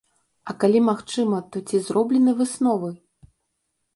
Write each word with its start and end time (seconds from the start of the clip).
А 0.51 0.53
калі 0.63 0.79
магчыма, 0.85 1.41
то 1.55 1.61
ці 1.67 1.83
зроблены 1.87 2.31
высновы? 2.41 2.91